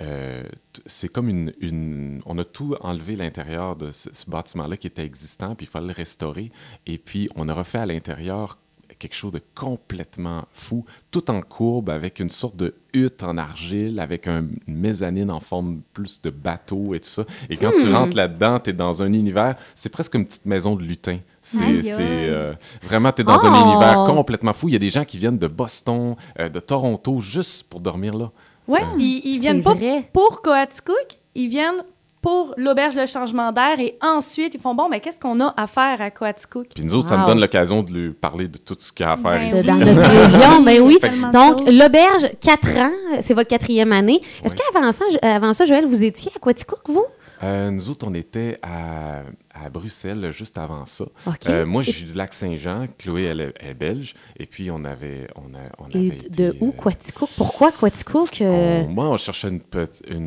euh, 0.00 0.42
c'est 0.86 1.08
comme 1.08 1.28
une, 1.28 1.52
une- 1.60 2.20
On 2.26 2.38
a 2.38 2.44
tout 2.44 2.74
enlevé 2.80 3.16
l'intérieur 3.16 3.76
de 3.76 3.90
ce, 3.90 4.08
ce 4.12 4.28
bâtiment-là 4.30 4.76
qui 4.76 4.86
était 4.86 5.04
existant, 5.04 5.54
puis 5.54 5.66
il 5.66 5.68
fallait 5.70 5.88
le 5.88 5.92
restaurer. 5.94 6.50
Et 6.86 6.98
puis, 6.98 7.28
on 7.36 7.48
a 7.48 7.54
refait 7.54 7.78
à 7.78 7.86
l'intérieur 7.86 8.58
quelque 8.98 9.14
chose 9.14 9.32
de 9.32 9.40
complètement 9.54 10.44
fou, 10.52 10.84
tout 11.10 11.30
en 11.30 11.40
courbe, 11.40 11.88
avec 11.88 12.20
une 12.20 12.28
sorte 12.28 12.56
de 12.56 12.74
hutte 12.92 13.22
en 13.22 13.38
argile, 13.38 13.98
avec 13.98 14.26
un, 14.26 14.44
une 14.66 14.76
mezzanine 14.76 15.30
en 15.30 15.40
forme 15.40 15.80
plus 15.94 16.20
de 16.20 16.28
bateau 16.28 16.94
et 16.94 17.00
tout 17.00 17.08
ça. 17.08 17.24
Et 17.48 17.56
quand 17.56 17.70
tu 17.72 17.90
rentres 17.90 18.14
là-dedans, 18.16 18.58
tu 18.60 18.70
es 18.70 18.72
dans 18.74 19.00
un 19.02 19.12
univers, 19.14 19.54
c'est 19.74 19.88
presque 19.90 20.14
une 20.16 20.26
petite 20.26 20.44
maison 20.44 20.76
de 20.76 20.82
lutin. 20.82 21.18
C'est 21.40 21.60
euh, 21.90 22.52
vraiment, 22.82 23.10
tu 23.12 23.22
es 23.22 23.24
dans 23.24 23.42
un 23.46 23.52
Oh! 23.54 23.70
univers 23.70 24.04
complètement 24.04 24.52
fou. 24.52 24.68
Il 24.68 24.72
y 24.72 24.76
a 24.76 24.80
des 24.80 24.90
gens 24.90 25.04
qui 25.06 25.16
viennent 25.16 25.38
de 25.38 25.46
Boston, 25.46 26.14
euh, 26.38 26.50
de 26.50 26.60
Toronto, 26.60 27.20
juste 27.20 27.68
pour 27.70 27.80
dormir 27.80 28.12
là. 28.14 28.30
Ouais, 28.70 28.80
ils, 28.98 29.20
ils 29.24 29.38
viennent 29.40 29.62
pas 29.62 29.74
vrai. 29.74 30.04
pour 30.12 30.42
Coaticook, 30.42 31.18
ils 31.34 31.48
viennent 31.48 31.82
pour 32.22 32.52
l'auberge 32.58 32.94
de 32.96 33.06
changement 33.06 33.50
d'air 33.50 33.80
et 33.80 33.96
ensuite 34.02 34.54
ils 34.54 34.60
font 34.60 34.74
bon, 34.74 34.88
mais 34.90 35.00
qu'est-ce 35.00 35.18
qu'on 35.18 35.40
a 35.40 35.54
à 35.56 35.66
faire 35.66 36.02
à 36.02 36.10
Coaticook? 36.10 36.66
Puis 36.74 36.84
nous 36.84 36.94
autres, 36.94 37.08
ça 37.08 37.16
me 37.16 37.22
Wow. 37.22 37.28
donne 37.28 37.40
l'occasion 37.40 37.82
de 37.82 37.92
lui 37.92 38.10
parler 38.12 38.46
de 38.46 38.58
tout 38.58 38.76
ce 38.78 38.92
qu'il 38.92 39.06
y 39.06 39.08
a 39.08 39.12
à 39.12 39.16
faire 39.16 39.38
Ben 39.38 39.46
ici. 39.46 39.66
Dans 39.66 39.74
notre 39.76 40.10
région, 40.10 40.60
ben 40.62 40.80
oui. 40.82 40.98
Donc, 41.32 41.60
l'auberge, 41.66 42.30
4 42.42 42.68
ans, 42.78 42.92
c'est 43.20 43.32
votre 43.32 43.48
quatrième 43.48 43.92
année. 43.92 44.20
Est-ce 44.44 44.54
Oui. 44.54 44.60
qu'avant 44.74 44.92
ça, 44.92 45.04
avant 45.22 45.52
ça, 45.54 45.64
Joël, 45.64 45.86
vous 45.86 46.04
étiez 46.04 46.30
à 46.36 46.38
Quaticook, 46.38 46.80
vous? 46.88 47.06
Euh, 47.42 47.70
nous 47.70 47.88
autres, 47.88 48.06
on 48.06 48.12
était 48.12 48.58
à, 48.62 49.22
à 49.64 49.68
Bruxelles 49.70 50.30
juste 50.32 50.58
avant 50.58 50.86
ça. 50.86 51.04
Euh, 51.48 51.66
moi, 51.66 51.82
je 51.82 51.90
suis 51.90 52.04
du 52.04 52.12
lac 52.14 52.32
Saint-Jean. 52.32 52.86
Chloé, 52.98 53.24
elle 53.24 53.40
est, 53.40 53.54
elle 53.60 53.68
est 53.70 53.74
belge. 53.74 54.14
Et 54.38 54.46
puis, 54.46 54.70
on 54.70 54.84
avait. 54.84 55.26
On 55.36 55.54
a, 55.54 55.62
on 55.78 55.88
Et 55.90 56.08
avait 56.08 56.16
de 56.28 56.48
été, 56.48 56.52
où, 56.60 56.68
euh, 56.68 56.72
Quaticook? 56.82 57.28
Pourquoi 57.36 57.72
Quaticook? 57.72 58.40
euh, 58.40 58.82
on- 58.84 58.88
moi, 58.88 59.08
on 59.10 59.16
cherchait 59.16 59.48
une, 59.48 59.60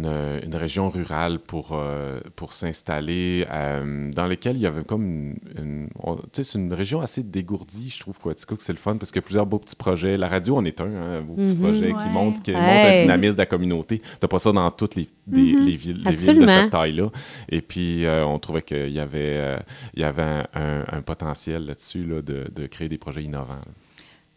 euh, 0.05 0.39
une 0.43 0.55
région 0.55 0.89
rurale 0.89 1.39
pour, 1.39 1.69
euh, 1.73 2.19
pour 2.35 2.53
s'installer, 2.53 3.45
euh, 3.51 4.11
dans 4.11 4.27
laquelle 4.27 4.55
il 4.57 4.61
y 4.61 4.67
avait 4.67 4.83
comme 4.83 5.35
une. 5.57 5.87
tu 5.87 6.27
sais, 6.33 6.43
c'est 6.43 6.59
une 6.59 6.73
région 6.73 7.01
assez 7.01 7.23
dégourdie, 7.23 7.89
je 7.89 7.99
trouve, 7.99 8.17
Quaticook, 8.19 8.61
c'est 8.61 8.73
le 8.73 8.77
fun, 8.77 8.97
parce 8.97 9.11
qu'il 9.11 9.21
y 9.21 9.23
a 9.23 9.25
plusieurs 9.25 9.45
beaux 9.45 9.59
petits 9.59 9.75
projets. 9.75 10.17
La 10.17 10.27
radio 10.27 10.57
en 10.57 10.65
est 10.65 10.79
un, 10.81 10.85
hein, 10.85 11.17
un 11.17 11.21
beau 11.21 11.35
petit 11.35 11.53
Mhm. 11.55 11.59
projet 11.59 11.93
qui 12.01 12.09
montre, 12.09 12.41
qui 12.41 12.51
Hey. 12.51 12.57
montre 12.57 12.87
le 12.95 13.01
dynamisme 13.01 13.33
de 13.35 13.41
la 13.41 13.45
communauté. 13.45 14.01
Tu 14.21 14.27
pas 14.27 14.39
ça 14.39 14.51
dans 14.51 14.69
toutes 14.71 14.95
les, 14.95 15.07
des- 15.27 15.41
les 15.53 15.75
villes, 15.75 16.01
les 16.03 16.15
villes 16.15 16.39
de 16.41 16.47
cette 16.47 16.69
taille-là. 16.71 17.09
Et 17.49 17.61
puis, 17.61 18.05
euh, 18.05 18.25
on 18.25 18.39
trouvait 18.39 18.61
qu'il 18.61 18.91
y 18.91 18.99
avait, 18.99 19.22
euh, 19.37 19.57
il 19.93 20.01
y 20.01 20.05
avait 20.05 20.21
un, 20.23 20.45
un- 20.53 20.85
un 20.97 21.01
potentiel 21.01 21.65
là-dessus 21.65 22.03
là, 22.03 22.21
de, 22.21 22.45
de 22.53 22.67
créer 22.67 22.89
des 22.89 22.97
projets 22.97 23.23
innovants. 23.23 23.53
là. 23.55 23.71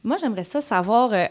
Moi, 0.05 0.17
j'aimerais 0.21 0.45
ça 0.45 0.61
savoir. 0.61 1.13
euh, 1.13 1.27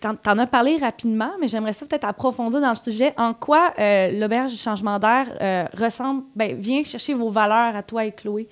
T'en 0.00 0.16
t'en 0.16 0.36
as 0.38 0.48
parlé 0.48 0.78
rapidement, 0.78 1.30
mais 1.40 1.46
j'aimerais 1.46 1.72
ça 1.72 1.86
peut-être 1.86 2.04
approfondir 2.04 2.60
dans 2.60 2.70
le 2.70 2.74
sujet. 2.74 3.14
En 3.16 3.32
quoi 3.34 3.72
euh, 3.78 4.10
l'auberge 4.18 4.50
du 4.50 4.58
changement 4.58 4.98
d'air 4.98 5.28
euh, 5.40 5.64
ressemble, 5.78 6.24
ben, 6.34 6.56
vient 6.56 6.82
chercher 6.82 7.14
vos 7.14 7.30
valeurs 7.30 7.76
à 7.76 7.84
toi 7.84 8.04
et 8.04 8.10
Chloé? 8.10 8.48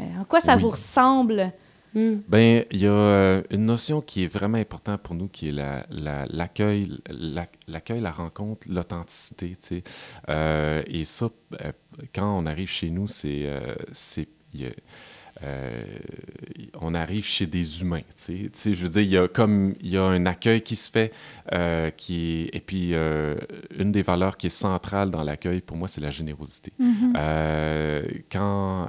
Euh, 0.00 0.04
en 0.20 0.24
quoi 0.24 0.40
ça 0.40 0.54
Oui. 0.54 0.62
vous 0.62 0.70
ressemble? 0.70 1.52
Hmm. 1.94 2.16
Ben, 2.28 2.64
il 2.70 2.78
y 2.78 2.86
a 2.86 2.90
euh, 2.90 3.42
une 3.50 3.66
notion 3.66 4.00
qui 4.00 4.24
est 4.24 4.26
vraiment 4.26 4.58
importante 4.58 5.02
pour 5.02 5.14
nous, 5.14 5.28
qui 5.28 5.48
est 5.48 5.52
la- 5.52 5.86
la- 5.90 6.26
l'accueil, 6.30 6.98
la, 7.08 7.46
l'accueil, 7.66 8.00
la 8.00 8.10
rencontre, 8.12 8.66
l'authenticité, 8.70 9.50
tu 9.50 9.56
sais. 9.60 9.82
Euh, 10.28 10.82
et 10.86 11.04
ça, 11.04 11.28
euh, 11.64 11.72
quand 12.14 12.38
on 12.38 12.46
arrive 12.46 12.68
chez 12.70 12.90
nous, 12.90 13.06
c'est, 13.06 13.42
euh, 13.46 13.74
euh, 15.44 15.84
on 16.80 16.94
arrive 16.94 17.24
chez 17.24 17.46
des 17.46 17.80
humains, 17.82 18.00
tu 18.08 18.14
sais. 18.16 18.32
Tu 18.34 18.48
sais, 18.54 18.74
je 18.74 18.82
veux 18.82 18.88
dire, 18.88 19.02
il 19.02 19.10
y 19.10 19.16
a 19.18 19.28
comme, 19.28 19.74
il 19.80 19.88
y 19.90 19.96
a 19.96 20.02
un 20.02 20.26
accueil 20.26 20.62
qui 20.62 20.74
se 20.74 20.90
fait, 20.90 21.12
euh, 21.52 21.90
qui 21.90 22.50
et 22.52 22.60
puis 22.60 22.94
euh, 22.94 23.36
une 23.78 23.92
des 23.92 24.02
valeurs 24.02 24.36
qui 24.36 24.46
est 24.48 24.50
centrale 24.50 25.10
dans 25.10 25.22
l'accueil, 25.22 25.60
pour 25.60 25.76
moi, 25.76 25.86
c'est 25.86 26.00
la 26.00 26.10
générosité. 26.10 26.72
Euh, 27.16 28.02
quand 28.32 28.88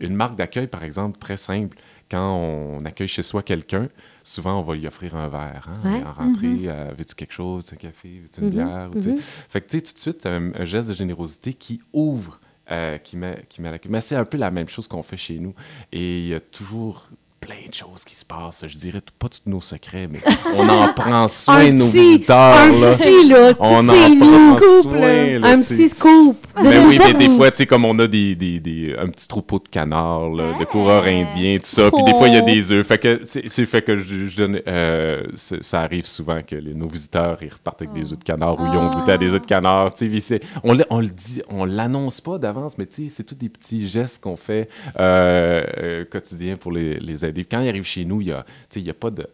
une 0.00 0.14
marque 0.14 0.36
d'accueil, 0.36 0.68
par 0.68 0.84
exemple, 0.84 1.18
très 1.18 1.36
simple, 1.36 1.76
quand 2.12 2.36
on 2.36 2.84
accueille 2.84 3.08
chez 3.08 3.22
soi 3.22 3.42
quelqu'un, 3.42 3.88
souvent 4.22 4.60
on 4.60 4.62
va 4.62 4.74
lui 4.74 4.86
offrir 4.86 5.16
un 5.16 5.28
verre. 5.28 5.68
Hein, 5.68 5.90
Ouais. 5.92 6.04
En 6.04 6.12
rentrée, 6.12 6.58
euh, 6.66 6.92
veux-tu 6.96 7.14
quelque 7.14 7.32
chose, 7.32 7.72
un 7.72 7.76
café, 7.76 8.20
veux-tu 8.22 8.40
une 8.40 8.46
Mhm, 8.48 8.52
bière? 8.52 8.90
ou 8.94 8.98
mhm. 8.98 9.16
Fait 9.18 9.60
que 9.62 9.66
tu 9.70 9.78
sais, 9.78 9.82
tout 9.82 9.94
de 9.94 9.98
suite, 9.98 10.26
un, 10.26 10.52
un 10.54 10.64
geste 10.64 10.90
de 10.90 10.94
générosité 10.94 11.54
qui 11.54 11.80
ouvre, 11.92 12.38
euh, 12.70 12.98
qui, 12.98 13.16
met, 13.16 13.44
qui 13.48 13.60
met 13.62 13.68
à 13.68 13.72
l'accueil. 13.72 13.90
Mais 13.90 14.00
c'est 14.00 14.16
un 14.16 14.24
peu 14.24 14.36
la 14.38 14.50
même 14.50 14.68
chose 14.68 14.86
qu'on 14.86 15.02
fait 15.02 15.16
chez 15.16 15.38
nous. 15.38 15.54
Et 15.90 16.18
il 16.20 16.26
y 16.28 16.34
a 16.34 16.40
toujours 16.40 17.08
plein 17.42 17.68
de 17.68 17.74
choses 17.74 18.04
qui 18.06 18.14
se 18.14 18.24
passent. 18.24 18.64
Je 18.68 18.78
dirais 18.78 19.00
pas 19.18 19.28
tous 19.28 19.40
nos 19.50 19.60
secrets, 19.60 20.08
mais 20.08 20.20
on 20.56 20.68
en 20.68 20.92
prend 20.94 21.26
soin 21.26 21.72
nos 21.72 21.86
petit- 21.88 21.98
visiteurs. 21.98 22.54
un 22.54 22.68
là. 22.80 22.94
petit, 22.94 23.28
là, 23.28 23.52
On 23.58 23.88
en 23.88 24.18
prend 24.18 24.58
soin, 24.82 25.38
là, 25.40 25.48
Un 25.48 25.56
petit 25.58 25.88
scoop. 25.88 26.36
Mais 26.62 26.78
oui, 26.86 26.98
mais 27.04 27.14
des 27.14 27.28
fois, 27.30 27.50
tu 27.50 27.58
sais, 27.58 27.66
comme 27.66 27.84
on 27.84 27.98
a 27.98 28.06
des, 28.06 28.36
des, 28.36 28.60
des- 28.60 28.94
un 28.96 29.08
petit 29.08 29.26
troupeau 29.26 29.58
de 29.58 29.68
canards, 29.68 30.30
là, 30.30 30.52
de 30.52 30.62
Ah, 30.62 30.64
coureurs 30.66 31.04
indiens, 31.04 31.56
tout 31.56 31.64
ça, 31.64 31.90
puis 31.90 32.04
des 32.04 32.12
fois, 32.14 32.28
il 32.28 32.34
y 32.34 32.36
a 32.38 32.42
des 32.42 32.70
œufs. 32.70 32.86
Fait 32.86 32.98
que 32.98 33.20
c'est 33.24 33.66
fait 33.66 33.82
que 33.82 33.96
je, 33.96 34.28
je 34.28 34.36
donne, 34.36 34.60
euh, 34.68 35.22
ça 35.34 35.80
arrive 35.80 36.06
souvent 36.06 36.40
que 36.46 36.54
les- 36.54 36.74
nos 36.74 36.86
visiteurs, 36.88 37.38
ils 37.42 37.52
repartent 37.52 37.82
avec 37.82 37.92
des 37.92 38.12
œufs 38.12 38.18
de 38.18 38.24
canard 38.24 38.60
ou 38.60 38.66
ils 38.66 38.78
ont 38.78 38.88
goûté 38.90 39.12
à 39.12 39.18
des 39.18 39.34
œufs 39.34 39.40
de 39.42 39.46
canard, 39.46 39.92
tu 39.92 40.20
sais, 40.20 40.38
on, 40.62 40.74
le- 40.74 40.84
on 40.90 41.00
le 41.00 41.08
dit, 41.08 41.42
on 41.48 41.64
l'annonce 41.64 42.20
pas 42.20 42.38
d'avance, 42.38 42.78
mais 42.78 42.86
tu 42.86 43.08
sais, 43.08 43.08
c'est 43.16 43.24
tous 43.24 43.34
des 43.34 43.48
petits 43.48 43.88
gestes 43.88 44.22
qu'on 44.22 44.36
fait 44.36 44.68
euh, 45.00 45.64
euh, 45.78 46.04
quotidiens 46.04 46.56
pour 46.56 46.70
les, 46.70 46.98
les. 47.00 47.24
Quand 47.50 47.60
ils 47.60 47.68
arrivent 47.68 47.84
chez 47.84 48.04
nous, 48.04 48.20
il 48.20 48.28
y 48.28 48.32
a, 48.32 48.44
a 48.44 48.94
pas 48.94 49.10
de... 49.10 49.26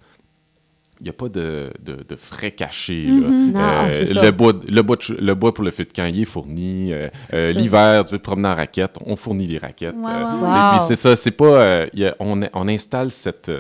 Il 1.01 1.05
n'y 1.05 1.11
a 1.11 1.13
pas 1.13 1.29
de, 1.29 1.71
de- 1.85 2.05
de 2.09 2.17
frais 2.17 2.51
cachés. 2.51 3.05
là. 3.07 3.29
Non, 3.29 3.61
Euh, 3.61 4.23
le, 4.23 4.31
bois, 4.31 4.53
le, 4.69 4.83
bois 4.83 4.97
de 4.97 5.15
le 5.21 5.35
bois 5.35 5.55
pour 5.55 5.63
le 5.65 5.71
feu 5.71 5.85
de 5.85 5.93
camp, 5.93 6.07
il 6.07 6.21
est 6.21 6.25
fourni. 6.25 6.93
Euh, 6.93 7.09
euh. 7.35 7.53
L'hiver, 7.53 8.05
tu 8.05 8.13
veux 8.13 8.19
te 8.19 8.23
promener 8.25 8.49
en 8.49 8.55
raquette, 8.57 8.97
on 9.07 9.15
fournit 9.15 9.47
des 9.47 9.59
raquettes. 9.59 9.95
Euh, 9.95 10.25
Wow. 10.43 10.79
C'est 10.87 10.97
ça, 10.97 11.15
c'est 11.17 11.31
pas... 11.31 11.45
euh, 11.47 11.87
il 11.93 12.01
y 12.01 12.07
a- 12.07 12.17
on, 12.21 12.41
on 12.53 12.69
installe 12.69 13.11
cette 13.11 13.51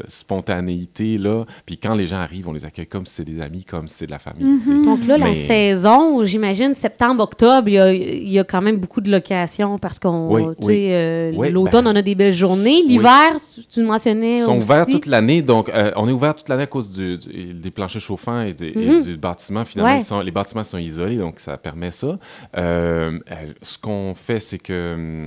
spontanéité-là, 0.52 1.44
puis 1.66 1.78
quand 1.78 1.94
les 1.94 2.06
gens 2.06 2.16
arrivent, 2.16 2.48
on 2.48 2.52
les 2.52 2.64
accueille 2.64 2.86
comme 2.86 3.06
si 3.06 3.14
c'est 3.16 3.24
des 3.24 3.40
amis, 3.40 3.64
comme 3.64 3.88
si 3.88 3.96
c'est 3.96 4.06
de 4.06 4.10
la 4.10 4.18
famille. 4.18 4.60
sais. 4.60 4.70
Donc 4.84 5.06
là, 5.06 5.18
la 5.18 5.34
saison, 5.34 6.24
j'imagine, 6.24 6.74
septembre-octobre, 6.74 7.68
il 7.68 7.74
y 7.74 7.78
a, 7.78 7.92
il 7.92 8.28
y 8.28 8.38
a 8.38 8.44
quand 8.44 8.62
même 8.62 8.76
beaucoup 8.78 9.00
de 9.00 9.10
locations 9.10 9.78
parce 9.78 9.98
qu'on, 9.98 10.28
Oui, 10.32 10.42
tu 10.42 10.48
oui. 10.60 10.64
sais, 10.66 10.88
euh, 10.92 11.32
Oui, 11.36 11.50
l'automne, 11.50 11.84
ben- 11.84 11.92
on 11.92 11.96
a 11.96 12.02
des 12.02 12.14
belles 12.14 12.34
journées. 12.34 12.82
L'hiver, 12.86 13.36
tu- 13.54 13.64
tu 13.66 13.80
le 13.80 13.86
mentionnais 13.86 14.34
Ils 14.34 14.38
sont 14.38 14.56
aussi. 14.56 14.64
ouverts 14.66 14.86
toute 14.86 15.06
l'année, 15.06 15.42
donc 15.42 15.68
euh, 15.70 15.90
on 15.96 16.08
est 16.08 16.12
ouvert 16.12 16.34
toute 16.34 16.48
l'année 16.48 16.62
à 16.64 16.66
cause 16.66 16.90
du- 16.90 17.18
du- 17.18 17.27
des 17.32 17.70
planchers 17.70 18.00
chauffants 18.00 18.42
et, 18.42 18.54
et 18.60 18.74
Mhm. 18.74 19.02
du 19.04 19.16
bâtiment. 19.16 19.64
Finalement, 19.64 19.92
Ouais. 19.94 20.00
ils 20.00 20.04
sont- 20.04 20.20
les 20.20 20.30
bâtiments 20.30 20.64
sont 20.64 20.78
isolés, 20.78 21.16
donc 21.16 21.40
ça 21.40 21.56
permet 21.58 21.90
ça. 21.90 22.18
Euh, 22.56 23.18
euh, 23.30 23.52
ce 23.62 23.78
qu'on 23.78 24.14
fait, 24.14 24.40
c'est 24.40 24.58
que, 24.58 24.72
euh, 24.72 25.26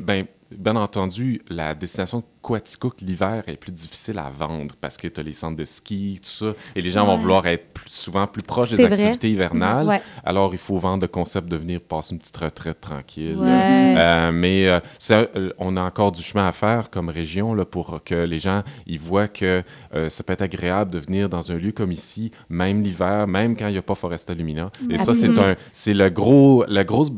ben, 0.00 0.26
bien 0.58 0.76
entendu, 0.76 1.42
la 1.48 1.74
destination 1.74 2.18
de 2.18 2.24
Quaticook 2.42 3.00
l'hiver 3.00 3.42
est 3.46 3.56
plus 3.56 3.72
difficile 3.72 4.18
à 4.18 4.28
vendre 4.30 4.74
parce 4.78 4.98
que 4.98 5.08
tu 5.08 5.18
as 5.18 5.22
les 5.22 5.32
centres 5.32 5.56
de 5.56 5.64
ski, 5.64 6.20
tout 6.22 6.28
ça, 6.28 6.52
et 6.76 6.82
les 6.82 6.90
gens 6.90 7.06
vont 7.06 7.16
vouloir 7.16 7.46
être 7.46 7.72
plus- 7.72 7.88
souvent 7.90 8.26
plus 8.26 8.42
proches 8.42 8.70
des 8.72 8.82
vrai. 8.84 8.92
activités 8.92 9.30
hivernales. 9.30 9.86
Ouais. 9.86 10.02
Alors, 10.24 10.52
il 10.52 10.58
faut 10.58 10.78
vendre 10.78 11.02
le 11.02 11.08
concept 11.08 11.48
de 11.48 11.56
venir 11.56 11.80
passer 11.80 12.12
une 12.12 12.18
petite 12.20 12.36
retraite 12.36 12.80
tranquille. 12.82 13.36
Ouais. 13.38 13.94
Euh, 13.98 14.30
mais 14.32 14.68
euh, 14.68 14.78
ça, 14.98 15.26
euh, 15.36 15.52
on 15.58 15.76
a 15.78 15.82
encore 15.82 16.12
du 16.12 16.22
chemin 16.22 16.46
à 16.46 16.52
faire 16.52 16.90
comme 16.90 17.08
région 17.08 17.54
là, 17.54 17.64
pour 17.64 18.02
que 18.04 18.14
les 18.14 18.38
gens 18.38 18.62
ils 18.86 18.98
voient 19.00 19.28
que 19.28 19.62
euh, 19.94 20.08
ça 20.10 20.22
peut 20.22 20.34
être 20.34 20.42
agréable 20.42 20.90
de 20.90 20.98
venir 20.98 21.30
dans 21.30 21.50
un 21.50 21.54
lieu 21.56 21.72
comme 21.72 21.92
ici, 21.92 22.30
même 22.50 22.82
l'hiver, 22.82 23.26
même 23.26 23.56
quand 23.56 23.68
il 23.68 23.72
n'y 23.72 23.78
a 23.78 23.82
pas 23.82 23.94
Foresta 23.94 24.34
Lumina. 24.34 24.68
Et 24.90 24.98
ça, 24.98 25.14
c'est 25.14 25.38
un, 25.38 25.56
c'est 25.72 25.94
le 25.94 26.10
gros, 26.10 26.64
la 26.68 26.84
grosse 26.84 27.10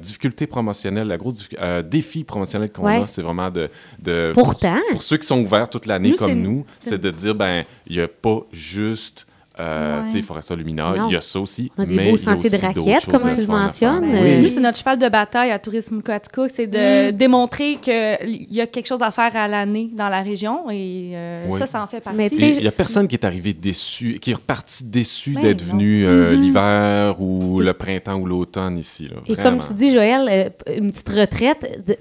difficulté 0.00 0.46
promotionnelle, 0.46 1.08
la 1.08 1.16
grosse 1.16 1.48
défi 1.86 2.24
promotionnel 2.24 2.67
qu'on 2.68 2.84
Ouais. 2.86 3.02
a, 3.02 3.06
c'est 3.06 3.22
vraiment 3.22 3.50
de, 3.50 3.68
de 4.02 4.32
Pourtant, 4.34 4.78
pour 4.92 5.02
ceux 5.02 5.16
qui 5.16 5.26
sont 5.26 5.40
ouverts 5.40 5.68
toute 5.68 5.86
l'année 5.86 6.10
Nous, 6.10 6.16
comme 6.16 6.28
c'est- 6.28 6.34
nous, 6.34 6.64
c'est- 6.78 6.90
c'est 6.90 6.98
de 7.00 7.10
dire 7.10 7.34
ben 7.34 7.64
il 7.86 7.96
n'y 7.96 8.02
a 8.02 8.08
pas 8.08 8.40
juste 8.52 9.26
euh, 9.60 10.02
Ouais. 10.02 10.06
tu 10.06 10.12
sais, 10.18 10.22
Foresta 10.22 10.54
Lumina, 10.54 10.94
il 11.08 11.12
y 11.14 11.16
a 11.16 11.20
ça 11.20 11.40
aussi. 11.40 11.72
On 11.76 11.82
a 11.82 11.86
des 11.86 11.96
mais 11.96 12.10
beaux 12.12 12.16
il 12.16 12.20
y 12.20 12.28
a 12.28 12.30
sentiers 12.32 12.48
de 12.48 12.54
aussi 12.54 12.64
d'autres 12.66 12.78
raquettes, 12.90 13.04
choses 13.06 13.20
comme 13.22 13.34
tu 13.34 13.40
le 13.40 13.46
mentionnes. 13.48 14.00
Ben 14.12 14.14
Euh, 14.14 14.36
oui. 14.36 14.42
Nous, 14.42 14.48
c'est 14.50 14.60
notre 14.60 14.78
cheval 14.78 14.98
de 15.00 15.08
bataille 15.08 15.50
à 15.50 15.58
Tourisme 15.58 16.00
Coaticook, 16.00 16.48
c'est 16.54 16.68
de 16.68 17.10
démontrer 17.10 17.74
qu'il 17.82 18.46
y 18.52 18.60
a 18.60 18.68
quelque 18.68 18.86
chose 18.86 19.02
à 19.02 19.10
faire 19.10 19.34
à 19.34 19.48
l'année 19.48 19.90
dans 19.92 20.08
la 20.08 20.22
région 20.22 20.70
et 20.70 21.10
euh, 21.14 21.46
Oui. 21.50 21.58
ça, 21.58 21.66
ça 21.66 21.82
en 21.82 21.88
fait 21.88 22.00
partie. 22.00 22.16
Mais 22.16 22.28
tu 22.30 22.36
Et 22.36 22.38
sais, 22.38 22.50
Il 22.58 22.60
n'y 22.62 22.68
a 22.68 22.70
personne 22.70 23.08
qui 23.08 23.16
est 23.16 23.24
arrivé 23.24 23.52
déçu, 23.52 24.20
qui 24.20 24.30
est 24.30 24.34
reparti 24.34 24.84
déçu 24.84 25.32
Ben 25.32 25.40
d'être 25.40 25.64
non. 25.66 25.72
venu 25.72 26.06
euh, 26.06 26.36
Mm-hmm. 26.36 26.40
l'hiver 26.40 27.20
ou 27.20 27.58
le 27.58 27.72
printemps 27.72 28.14
ou 28.14 28.26
l'automne 28.26 28.78
ici. 28.78 29.08
Là, 29.08 29.16
Et 29.26 29.34
comme 29.34 29.58
tu 29.58 29.74
dis, 29.74 29.90
Joël, 29.90 30.28
euh, 30.68 30.72
une 30.78 30.92
petite 30.92 31.08
retraite, 31.08 31.82
de- 31.84 31.96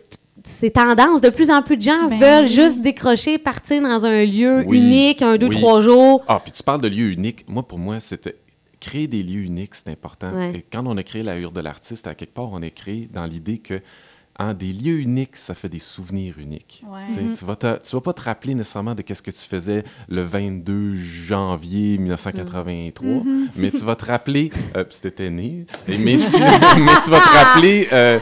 c'est 0.47 0.71
tendance. 0.71 1.21
De 1.21 1.29
plus 1.29 1.49
en 1.49 1.61
plus 1.61 1.77
de 1.77 1.81
gens 1.83 2.07
Ben 2.09 2.19
veulent 2.19 2.47
juste 2.47 2.81
décrocher, 2.81 3.37
partir 3.37 3.81
dans 3.81 4.05
un 4.05 4.25
lieu 4.25 4.63
Oui. 4.65 4.77
unique, 4.79 5.21
un, 5.21 5.37
deux, 5.37 5.47
Oui. 5.47 5.55
trois 5.57 5.81
jours. 5.81 6.23
Ah, 6.27 6.39
puis 6.43 6.51
tu 6.51 6.63
parles 6.63 6.81
de 6.81 6.87
lieux 6.87 7.11
uniques. 7.11 7.45
Moi, 7.47 7.63
pour 7.63 7.79
moi, 7.79 7.99
c'était 7.99 8.35
créer 8.79 9.07
des 9.07 9.23
lieux 9.23 9.41
uniques, 9.41 9.75
c'est 9.75 9.89
important. 9.89 10.31
Ouais. 10.33 10.51
Et 10.55 10.65
quand 10.71 10.85
on 10.85 10.95
a 10.97 11.03
créé 11.03 11.23
la 11.23 11.37
Hure 11.37 11.51
de 11.51 11.61
l'artiste, 11.61 12.07
à 12.07 12.15
quelque 12.15 12.33
part, 12.33 12.49
on 12.51 12.61
a 12.61 12.69
créé 12.69 13.09
dans 13.11 13.25
l'idée 13.25 13.57
que 13.57 13.81
hein, 14.39 14.53
des 14.53 14.73
lieux 14.73 14.99
uniques, 14.99 15.35
ça 15.35 15.53
fait 15.55 15.69
des 15.69 15.79
souvenirs 15.79 16.35
uniques. 16.39 16.83
Ouais. 16.87 17.31
Tu 17.37 17.45
vas, 17.45 17.55
te- 17.55 17.79
tu 17.87 17.95
vas 17.95 18.01
pas 18.01 18.13
te 18.13 18.21
rappeler 18.21 18.53
nécessairement 18.55 18.95
de 18.95 19.01
qu'est-ce 19.01 19.21
que 19.21 19.31
tu 19.31 19.39
faisais 19.43 19.83
le 20.09 20.21
22 20.23 20.93
janvier 20.93 21.97
1983, 21.97 23.23
mais 23.55 23.71
tu 23.71 23.77
vas 23.79 23.95
te 23.95 24.05
rappeler, 24.05 24.49
euh, 24.75 24.83
t'étais 24.83 25.29
né, 25.29 25.65
et- 25.87 25.97
mais, 25.97 26.17
si- 26.17 26.39
mais 26.79 26.91
tu 27.03 27.09
vas 27.09 27.19
te 27.19 27.29
rappeler 27.29 27.87
euh, 27.93 28.19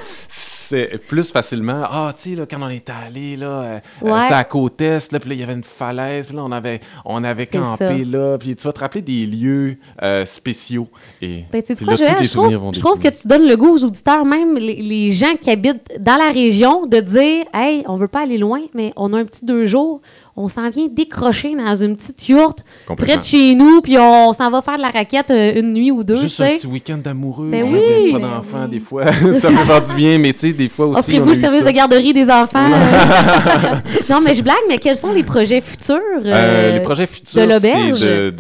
plus 1.08 1.32
facilement, 1.32 1.84
ah, 1.90 2.14
tu 2.16 2.36
sais, 2.36 2.48
quand 2.50 2.62
on 2.62 2.70
était 2.70 2.92
allé, 3.06 3.36
là, 3.36 3.48
euh, 3.48 3.80
euh, 4.04 4.06
Ouais. 4.12 4.34
à 4.34 4.44
Côte-Est, 4.44 5.12
là, 5.12 5.20
puis 5.20 5.30
là, 5.30 5.36
il 5.36 5.40
y 5.42 5.44
avait 5.44 5.54
une 5.54 5.64
falaise, 5.64 6.28
puis 6.28 6.36
là, 6.36 6.44
on 6.44 6.52
avait, 6.52 6.80
on 7.06 7.24
avait 7.24 7.46
campé 7.48 7.86
ça. 7.88 7.94
là, 8.06 8.38
puis 8.38 8.56
tu 8.56 8.64
vas 8.64 8.74
te 8.74 8.80
rappeler 8.80 9.02
des 9.02 9.26
lieux 9.26 9.78
euh, 10.02 10.26
spéciaux. 10.26 10.88
Et 11.22 11.44
Ben, 11.52 11.62
quoi, 11.62 11.76
tous 11.76 11.86
Joël, 11.86 12.16
les 12.20 12.26
je 12.26 12.32
trouve, 12.32 12.44
souvenirs 12.44 12.60
vont 12.60 12.74
je 12.74 12.80
trouve 12.80 13.00
que 13.00 13.10
tu 13.10 13.28
donnes 13.28 13.48
le 13.48 13.56
goût 13.56 13.76
aux 13.76 13.84
auditeurs, 13.84 14.26
même 14.26 14.56
les, 14.58 14.76
les 14.82 15.12
gens 15.12 15.36
qui 15.40 15.50
habitent 15.52 16.00
dans 16.06 16.18
la 16.18 16.30
région, 16.30 16.86
de 16.86 17.00
dire 17.00 17.46
Hey, 17.54 17.84
on 17.88 17.96
veut 17.98 18.08
pas 18.08 18.22
aller 18.22 18.38
loin, 18.38 18.62
mais 18.76 18.94
on 18.96 19.12
a 19.14 19.18
un 19.18 19.26
petit 19.26 19.44
deux 19.44 19.66
jours, 19.66 20.02
on 20.38 20.48
s'en 20.50 20.70
vient 20.70 20.88
décrocher 20.88 21.56
dans 21.56 21.74
une 21.76 21.96
petite 21.98 22.28
yourte 22.30 22.64
près 22.96 23.18
de 23.18 23.24
chez 23.24 23.56
nous, 23.56 23.82
puis 23.82 23.98
on 23.98 24.32
s'en 24.32 24.52
va 24.52 24.62
faire 24.62 24.76
de 24.78 24.82
la 24.84 24.90
raquette 24.90 25.32
euh, 25.32 25.60
une 25.60 25.74
nuit 25.74 25.92
ou 25.92 26.04
deux. 26.04 26.16
Juste 26.16 26.42
un 26.42 26.50
petit 26.52 26.68
week-end 26.68 26.98
d'amoureux, 26.98 27.48
Ben 27.50 27.64
oui. 27.64 28.12
pas 28.12 28.20
d'enfants, 28.20 28.64
oui. 28.66 28.70
des 28.70 28.80
fois, 28.80 29.06
ça 29.38 29.50
peut 29.50 29.56
faire 29.56 29.82
du 29.82 29.96
bien, 29.96 30.20
mais 30.20 30.34
tu 30.34 30.40
sais, 30.42 30.54
des 30.54 30.70
fois 30.70 30.88
aussi, 30.88 31.00
Offrez-vous 31.00 31.30
le 31.30 31.36
service 31.36 31.62
ça. 31.62 31.66
de 31.66 31.72
garderie 31.76 32.14
des 32.14 32.30
enfants. 32.30 32.70
euh. 32.72 33.76
non, 34.10 34.22
mais 34.22 34.34
je 34.36 34.44
blague, 34.44 34.56
mais 34.70 34.78
quels 34.78 34.98
sont 34.98 35.12
les 35.12 35.24
projets 35.24 35.62
futurs? 35.62 35.96
Euh, 35.96 36.22
euh, 36.26 36.72
les 36.74 36.82
projets 36.82 37.08
futurs, 37.08 37.48
c'est 37.60 38.32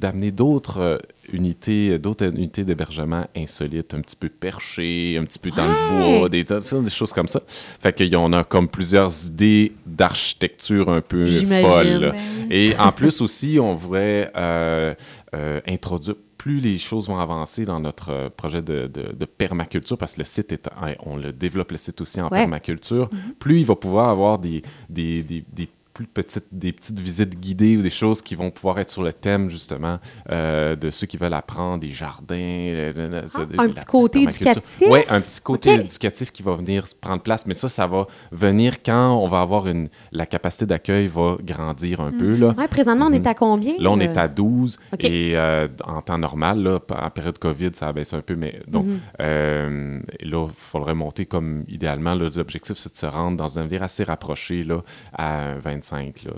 d'amener 0.00 0.30
d'autres 0.32 0.98
unités, 1.34 1.98
d'autres 1.98 2.26
unités 2.26 2.64
d'hébergement 2.64 3.26
insolites, 3.36 3.92
un 3.94 4.00
petit 4.00 4.16
peu 4.16 4.28
perchées, 4.28 5.18
un 5.20 5.24
petit 5.24 5.38
peu 5.38 5.50
dans 5.50 5.66
le 5.66 6.18
bois, 6.20 6.28
des, 6.28 6.44
choses 6.90 7.12
comme 7.12 7.28
ça. 7.28 7.40
Fait 7.46 7.92
qu'on 8.10 8.32
a 8.32 8.44
comme 8.44 8.68
plusieurs 8.68 9.10
idées 9.26 9.72
d'architecture 9.86 10.88
un 10.88 11.00
peu 11.00 11.26
folles. 11.30 12.12
Ben. 12.12 12.50
Et 12.50 12.76
en 12.78 12.92
plus 12.92 13.20
aussi, 13.20 13.58
on 13.60 13.74
voudrait 13.74 14.30
euh, 14.36 14.94
euh, 15.34 15.60
introduire 15.66 16.16
plus 16.36 16.60
les 16.60 16.76
choses 16.76 17.08
vont 17.08 17.18
avancer 17.18 17.64
dans 17.64 17.80
notre 17.80 18.10
euh, 18.10 18.28
projet 18.28 18.60
de, 18.60 18.86
de- 18.86 19.12
de 19.18 19.24
permaculture, 19.24 19.96
parce 19.96 20.12
que 20.14 20.18
le 20.20 20.24
site 20.26 20.52
est, 20.52 20.68
on 21.06 21.16
le 21.16 21.32
développe 21.32 21.70
le 21.70 21.78
site 21.78 22.02
aussi 22.02 22.20
en 22.20 22.24
Ouais. 22.24 22.40
permaculture, 22.40 23.08
plus 23.38 23.60
il 23.60 23.64
va 23.64 23.74
pouvoir 23.76 24.10
avoir 24.10 24.38
des, 24.38 24.60
des, 24.90 25.22
des- 25.22 25.42
des 25.50 25.68
plus 25.94 26.06
petites, 26.08 26.46
des 26.50 26.72
petites 26.72 26.98
visites 26.98 27.38
guidées 27.38 27.76
ou 27.76 27.82
des 27.82 27.88
choses 27.88 28.20
qui 28.20 28.34
vont 28.34 28.50
pouvoir 28.50 28.80
être 28.80 28.90
sur 28.90 29.02
le 29.04 29.12
thème, 29.12 29.48
justement, 29.48 29.98
euh, 30.30 30.74
de 30.74 30.90
ceux 30.90 31.06
qui 31.06 31.16
veulent 31.16 31.32
apprendre, 31.34 31.78
des 31.78 31.90
jardins. 31.92 32.34
euh, 32.34 32.92
euh, 32.96 33.06
euh, 33.12 33.22
Ah, 33.34 33.44
de- 33.46 33.60
un 33.60 33.68
petit 33.68 33.84
côté 33.84 34.22
éducatif? 34.22 34.82
Oui, 34.90 35.00
un 35.08 35.20
petit 35.20 35.40
côté 35.40 35.72
éducatif 35.74 36.32
qui 36.32 36.42
va 36.42 36.56
venir 36.56 36.84
prendre 37.00 37.22
place, 37.22 37.46
mais 37.46 37.54
ça, 37.54 37.68
ça 37.68 37.86
va 37.86 38.06
venir 38.32 38.82
quand 38.82 39.14
on 39.22 39.28
va 39.28 39.40
avoir 39.40 39.68
une... 39.68 39.86
La 40.10 40.26
capacité 40.26 40.66
d'accueil 40.66 41.06
va 41.06 41.36
grandir 41.40 42.00
un 42.00 42.10
peu, 42.10 42.34
là. 42.34 42.54
Ouais, 42.58 42.66
présentement, 42.66 43.06
on 43.08 43.12
est 43.12 43.26
à 43.28 43.34
combien? 43.34 43.74
Là, 43.78 43.90
on 43.92 43.98
euh? 44.00 44.02
est 44.02 44.16
à 44.16 44.26
12 44.26 44.78
OK. 44.92 45.04
et 45.04 45.36
euh, 45.36 45.68
en 45.84 46.00
temps 46.02 46.18
normal, 46.18 46.60
là, 46.60 46.80
en 46.90 47.10
période 47.10 47.38
COVID, 47.38 47.70
ça 47.74 47.92
baisse 47.92 48.12
un 48.14 48.20
peu, 48.20 48.34
mais 48.34 48.60
donc 48.66 48.86
Mhm. 48.86 49.00
euh, 49.20 50.00
là, 50.20 50.46
il 50.48 50.54
faudrait 50.56 50.94
monter 50.94 51.24
comme 51.26 51.62
idéalement. 51.68 52.14
là, 52.14 52.28
L'objectif, 52.34 52.76
c'est 52.78 52.90
de 52.92 52.96
se 52.96 53.06
rendre 53.06 53.36
dans 53.36 53.58
un 53.60 53.62
navire 53.62 53.84
assez 53.84 54.02
rapproché 54.02 54.64
là, 54.64 54.82
à 55.16 55.54
25. 55.62 55.83
Là. 55.92 56.32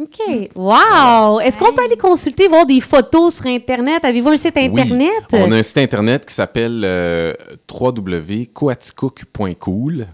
OK. 0.00 0.18
Wow! 0.54 1.40
Est-ce 1.40 1.58
qu'on 1.58 1.74
peut 1.74 1.82
aller 1.84 1.96
consulter, 1.98 2.48
voir 2.48 2.64
des 2.64 2.80
photos 2.80 3.34
sur 3.34 3.44
Internet? 3.46 4.02
Avez-vous 4.04 4.30
un 4.30 4.36
site 4.38 4.56
Internet? 4.56 5.10
Oui, 5.32 5.40
on 5.46 5.52
a 5.52 5.56
un 5.56 5.62
site 5.62 5.76
internet 5.78 6.24
qui 6.24 6.32
s'appelle 6.32 6.80
euh, 6.84 7.34
www.coaticook.cool. 7.70 10.06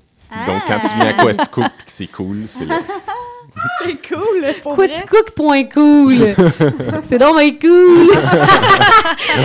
Donc, 0.46 0.62
quand 0.66 0.80
tu 0.80 0.88
viens 0.96 1.06
à 1.06 1.12
Coaticook, 1.12 1.70
c'est 1.86 2.08
cool, 2.08 2.42
c'est 2.46 2.64
là. 2.64 2.80
C'est 3.82 3.96
cool. 4.06 4.44
Quaticook.cool. 4.76 6.14
c'est 7.08 7.16
donc 7.16 7.58
cool. 7.58 8.10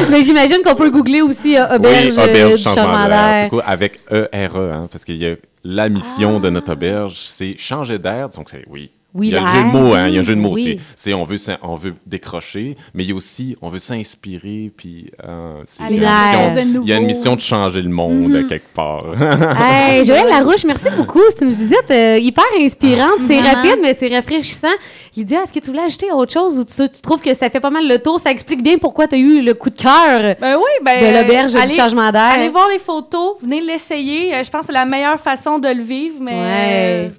Mais 0.09 0.21
j'imagine 0.21 0.57
qu'on 0.65 0.75
peut 0.75 0.89
googler 0.89 1.21
aussi 1.21 1.55
euh, 1.55 1.77
auberge, 1.77 2.17
oui, 2.17 2.21
auberge 2.21 2.55
du 2.57 2.61
changement 2.61 3.07
d'air. 3.07 3.07
d'air. 3.07 3.49
tout 3.49 3.59
cas, 3.59 3.63
Avec 3.67 4.01
ERE, 4.11 4.57
hein, 4.57 4.89
parce 4.91 5.05
qu'il 5.05 5.15
y 5.15 5.25
a 5.25 5.35
la 5.63 5.87
mission 5.87 6.41
de 6.41 6.49
notre 6.49 6.73
auberge, 6.73 7.21
c'est 7.29 7.55
changer 7.57 7.97
d'air. 7.99 8.27
Donc, 8.27 8.49
c'est 8.49 8.65
oui. 8.69 8.91
Oui, 9.13 9.27
il 9.27 9.33
y 9.33 9.35
a 9.37 9.41
le 9.41 9.47
jeu 9.47 9.61
de 9.63 9.67
mots, 9.77 9.93
hein, 9.93 10.07
il 10.07 10.13
y 10.13 10.17
a 10.17 10.19
un 10.21 10.23
jeu 10.23 10.35
de 10.35 10.39
mots. 10.39 10.53
Oui. 10.55 10.79
C'est, 10.95 11.13
on, 11.13 11.25
veut, 11.25 11.35
on 11.63 11.75
veut 11.75 11.93
décrocher, 12.05 12.77
mais 12.93 13.03
il 13.03 13.09
y 13.09 13.11
a 13.11 13.15
aussi, 13.15 13.57
on 13.61 13.67
veut 13.69 13.77
s'inspirer, 13.79 14.71
puis 14.77 15.11
euh, 15.27 15.63
il 15.89 15.97
y 16.01 16.05
a 16.05 16.31
une 16.31 16.53
mission- 16.53 16.53
de 16.55 16.73
nouveau. 16.73 16.85
il 16.85 16.89
y 16.89 16.93
a 16.93 16.97
une 16.97 17.05
mission 17.07 17.35
de 17.35 17.41
changer 17.41 17.81
le 17.81 17.89
monde, 17.89 18.35
à 18.37 18.43
quelque 18.43 18.73
part. 18.73 19.03
Hey, 19.59 20.05
Joël 20.05 20.27
Larouche, 20.29 20.63
merci 20.65 20.87
beaucoup. 20.95 21.19
C'est 21.29 21.43
une 21.45 21.53
visite 21.53 21.91
euh, 21.91 22.17
hyper 22.19 22.45
inspirante. 22.59 23.19
C'est 23.27 23.39
rapide, 23.39 23.77
mais 23.81 23.93
c'est 23.99 24.07
rafraîchissant. 24.07 24.67
Lydia, 25.17 25.43
est-ce 25.43 25.51
que 25.53 25.59
tu 25.59 25.69
voulais 25.71 25.83
ajouter 25.83 26.11
autre 26.11 26.31
chose 26.31 26.57
ou 26.57 26.63
tu, 26.63 26.89
tu 26.89 27.01
trouves 27.01 27.21
que 27.21 27.33
ça 27.33 27.49
fait 27.49 27.59
pas 27.59 27.69
mal 27.69 27.87
le 27.87 27.97
tour? 28.01 28.19
Ça 28.19 28.31
explique 28.31 28.63
bien 28.63 28.77
pourquoi 28.77 29.07
tu 29.07 29.15
as 29.15 29.17
eu 29.17 29.41
le 29.41 29.53
coup 29.53 29.69
de 29.69 29.75
cœur 29.75 30.35
Ben 30.39 30.55
oui, 30.55 30.71
ben, 30.85 30.99
de 31.01 31.21
l'auberge 31.21 31.51
du 31.53 31.57
allez- 31.59 31.73
changement 31.73 32.11
d'air. 32.11 32.31
Allez 32.35 32.49
voir 32.49 32.69
les 32.69 32.79
photos, 32.79 33.35
venez 33.41 33.59
l'essayer. 33.61 34.33
Euh, 34.35 34.43
Je 34.43 34.49
pense 34.49 34.61
que 34.61 34.67
c'est 34.67 34.73
la 34.73 34.85
meilleure 34.85 35.19
façon 35.19 35.59
de 35.59 35.67
le 35.67 35.81
vivre, 35.83 36.15
mais 36.21 36.31
Ouais. 36.31 37.11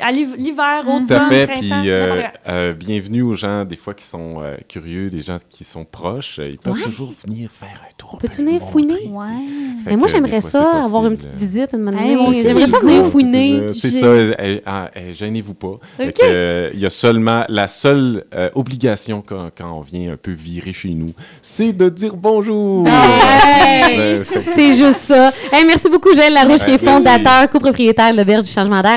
À 0.00 0.12
l'hiv- 0.12 0.34
l'hiver, 0.36 0.82
automne, 0.86 1.06
Tout 1.06 1.14
à 1.14 1.28
fait. 1.28 1.46
Puis 1.46 1.70
euh, 1.86 2.22
euh, 2.48 2.72
bienvenue 2.72 3.22
aux 3.22 3.34
gens, 3.34 3.64
des 3.64 3.76
fois, 3.76 3.94
qui 3.94 4.04
sont 4.04 4.36
euh, 4.42 4.56
curieux, 4.68 5.08
des 5.10 5.20
gens 5.20 5.38
qui 5.48 5.64
sont 5.64 5.84
proches. 5.84 6.38
Ils 6.44 6.58
peuvent 6.58 6.74
Ouais. 6.74 6.82
toujours 6.82 7.12
venir 7.26 7.50
faire 7.50 7.82
un 7.82 7.92
tour. 7.96 8.10
On 8.14 8.16
peut-tu 8.18 8.38
ben, 8.42 8.46
venir 8.46 8.62
fouiner? 8.62 9.08
Ouais. 9.10 9.24
Mais 9.86 9.96
moi, 9.96 10.08
j'aimerais 10.08 10.40
ça, 10.40 10.82
avoir 10.84 11.06
une 11.06 11.16
petite 11.16 11.34
visite, 11.34 11.70
une 11.74 11.86
Hey, 11.96 12.14
moi 12.16 12.28
aussi, 12.28 12.42
J'aimerais 12.42 12.66
ça 12.66 12.78
venir 12.80 13.06
fouiner. 13.06 13.66
C'est 13.74 13.90
ça, 13.90 14.06
euh, 14.06 14.34
euh, 14.38 14.58
euh, 14.66 15.12
gênez-vous 15.12 15.54
pas. 15.54 15.78
Euh, 16.00 16.70
Il 16.74 16.80
y 16.80 16.86
a 16.86 16.90
seulement, 16.90 17.44
la 17.48 17.66
seule 17.68 18.24
euh, 18.34 18.50
obligation 18.54 19.22
quand, 19.26 19.50
quand 19.56 19.72
on 19.78 19.80
vient 19.80 20.12
un 20.12 20.16
peu 20.16 20.32
virer 20.32 20.72
chez 20.72 20.90
nous, 20.90 21.12
c'est 21.40 21.72
de 21.72 21.88
dire 21.88 22.14
bonjour. 22.16 22.86
Hey! 22.86 24.20
Que- 24.22 24.40
C'est 24.42 24.72
juste 24.74 25.00
ça. 25.00 25.30
Hey, 25.52 25.64
merci 25.66 25.88
beaucoup, 25.88 26.14
Joël 26.14 26.32
Larouche, 26.34 26.64
qui 26.64 26.72
est 26.72 26.78
fondateur, 26.78 27.48
copropriétaire 27.50 28.12
de 28.12 28.18
l'Auberge 28.18 28.42
du 28.44 28.50
changement 28.50 28.82
d'air. 28.82 28.94